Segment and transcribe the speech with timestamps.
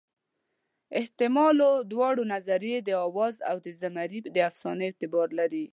[1.03, 5.65] حتمالاً دواړه نظریې د اوازو او د زمري د افسانې اعتبار لري.